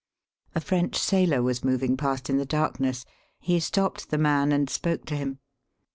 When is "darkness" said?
2.45-3.05